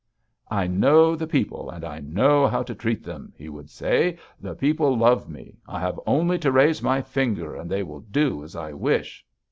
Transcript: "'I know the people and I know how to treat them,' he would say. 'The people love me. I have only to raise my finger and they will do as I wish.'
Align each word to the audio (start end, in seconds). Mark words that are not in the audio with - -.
"'I 0.49 0.65
know 0.65 1.15
the 1.15 1.27
people 1.27 1.69
and 1.69 1.85
I 1.85 1.99
know 1.99 2.47
how 2.47 2.63
to 2.63 2.73
treat 2.73 3.03
them,' 3.03 3.33
he 3.37 3.49
would 3.49 3.69
say. 3.69 4.17
'The 4.39 4.55
people 4.55 4.97
love 4.97 5.29
me. 5.29 5.59
I 5.67 5.79
have 5.79 5.99
only 6.07 6.39
to 6.39 6.51
raise 6.51 6.81
my 6.81 7.03
finger 7.03 7.55
and 7.55 7.69
they 7.69 7.83
will 7.83 7.99
do 8.01 8.43
as 8.43 8.55
I 8.55 8.73
wish.' 8.73 9.23